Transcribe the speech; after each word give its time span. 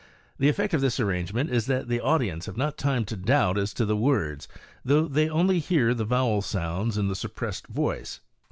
The 0.39 0.49
effect 0.49 0.73
of 0.73 0.81
this 0.81 0.99
arrangement 0.99 1.51
is 1.51 1.67
that 1.67 1.87
the 1.87 1.99
audience 1.99 2.47
have 2.47 2.57
not 2.57 2.75
time 2.75 3.05
to 3.05 3.15
doubt 3.15 3.55
as 3.59 3.71
to 3.75 3.85
the 3.85 3.95
words, 3.95 4.47
though 4.83 5.07
they 5.07 5.29
only 5.29 5.59
hear 5.59 5.93
the 5.93 6.05
vowel 6.05 6.41
sounds 6.41 6.97
in 6.97 7.07
the 7.07 7.15
suppressed 7.15 7.67
voice. 7.67 8.19